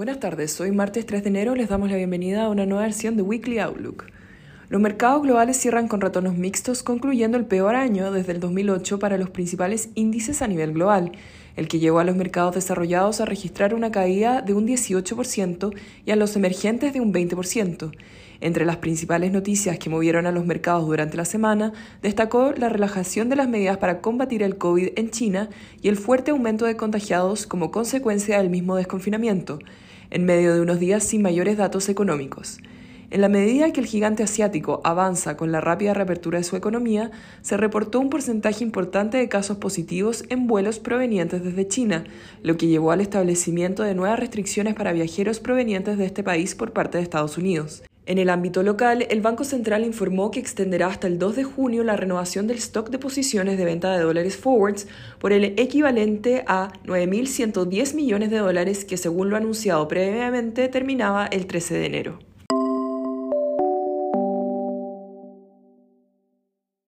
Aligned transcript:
Buenas 0.00 0.18
tardes, 0.18 0.58
hoy 0.62 0.72
martes 0.72 1.04
3 1.04 1.24
de 1.24 1.28
enero 1.28 1.54
les 1.54 1.68
damos 1.68 1.90
la 1.90 1.96
bienvenida 1.98 2.44
a 2.44 2.48
una 2.48 2.64
nueva 2.64 2.84
versión 2.84 3.18
de 3.18 3.22
Weekly 3.22 3.58
Outlook. 3.58 4.06
Los 4.70 4.80
mercados 4.80 5.22
globales 5.22 5.56
cierran 5.56 5.88
con 5.88 6.00
retornos 6.00 6.36
mixtos, 6.36 6.84
concluyendo 6.84 7.36
el 7.36 7.44
peor 7.44 7.74
año 7.74 8.12
desde 8.12 8.30
el 8.30 8.38
2008 8.38 9.00
para 9.00 9.18
los 9.18 9.28
principales 9.28 9.88
índices 9.96 10.42
a 10.42 10.46
nivel 10.46 10.74
global, 10.74 11.10
el 11.56 11.66
que 11.66 11.80
llevó 11.80 11.98
a 11.98 12.04
los 12.04 12.14
mercados 12.14 12.54
desarrollados 12.54 13.20
a 13.20 13.24
registrar 13.24 13.74
una 13.74 13.90
caída 13.90 14.42
de 14.42 14.54
un 14.54 14.68
18% 14.68 15.74
y 16.06 16.12
a 16.12 16.14
los 16.14 16.36
emergentes 16.36 16.92
de 16.92 17.00
un 17.00 17.12
20%. 17.12 17.90
Entre 18.40 18.64
las 18.64 18.76
principales 18.76 19.32
noticias 19.32 19.76
que 19.76 19.90
movieron 19.90 20.28
a 20.28 20.30
los 20.30 20.46
mercados 20.46 20.86
durante 20.86 21.16
la 21.16 21.24
semana, 21.24 21.72
destacó 22.00 22.52
la 22.56 22.68
relajación 22.68 23.28
de 23.28 23.34
las 23.34 23.48
medidas 23.48 23.78
para 23.78 24.00
combatir 24.00 24.44
el 24.44 24.56
COVID 24.56 24.90
en 24.94 25.10
China 25.10 25.50
y 25.82 25.88
el 25.88 25.96
fuerte 25.96 26.30
aumento 26.30 26.64
de 26.64 26.76
contagiados 26.76 27.44
como 27.44 27.72
consecuencia 27.72 28.38
del 28.38 28.50
mismo 28.50 28.76
desconfinamiento, 28.76 29.58
en 30.10 30.24
medio 30.24 30.54
de 30.54 30.60
unos 30.60 30.78
días 30.78 31.02
sin 31.02 31.22
mayores 31.22 31.56
datos 31.56 31.88
económicos. 31.88 32.60
En 33.12 33.22
la 33.22 33.28
medida 33.28 33.72
que 33.72 33.80
el 33.80 33.86
gigante 33.86 34.22
asiático 34.22 34.80
avanza 34.84 35.36
con 35.36 35.50
la 35.50 35.60
rápida 35.60 35.94
reapertura 35.94 36.38
de 36.38 36.44
su 36.44 36.54
economía, 36.54 37.10
se 37.42 37.56
reportó 37.56 37.98
un 37.98 38.08
porcentaje 38.08 38.62
importante 38.62 39.18
de 39.18 39.28
casos 39.28 39.56
positivos 39.56 40.24
en 40.28 40.46
vuelos 40.46 40.78
provenientes 40.78 41.42
desde 41.42 41.66
China, 41.66 42.04
lo 42.44 42.56
que 42.56 42.68
llevó 42.68 42.92
al 42.92 43.00
establecimiento 43.00 43.82
de 43.82 43.96
nuevas 43.96 44.20
restricciones 44.20 44.74
para 44.74 44.92
viajeros 44.92 45.40
provenientes 45.40 45.98
de 45.98 46.06
este 46.06 46.22
país 46.22 46.54
por 46.54 46.72
parte 46.72 46.98
de 46.98 47.02
Estados 47.02 47.36
Unidos. 47.36 47.82
En 48.06 48.18
el 48.18 48.30
ámbito 48.30 48.62
local, 48.62 49.04
el 49.10 49.20
Banco 49.20 49.42
Central 49.42 49.84
informó 49.84 50.30
que 50.30 50.38
extenderá 50.38 50.86
hasta 50.86 51.08
el 51.08 51.18
2 51.18 51.34
de 51.34 51.44
junio 51.44 51.82
la 51.82 51.96
renovación 51.96 52.46
del 52.46 52.58
stock 52.58 52.90
de 52.90 53.00
posiciones 53.00 53.58
de 53.58 53.64
venta 53.64 53.92
de 53.92 54.04
dólares 54.04 54.36
forwards 54.36 54.86
por 55.18 55.32
el 55.32 55.44
equivalente 55.58 56.44
a 56.46 56.72
9.110 56.84 57.94
millones 57.94 58.30
de 58.30 58.38
dólares 58.38 58.84
que, 58.84 58.96
según 58.96 59.30
lo 59.30 59.36
anunciado 59.36 59.88
previamente, 59.88 60.68
terminaba 60.68 61.26
el 61.26 61.46
13 61.46 61.74
de 61.74 61.86
enero. 61.86 62.29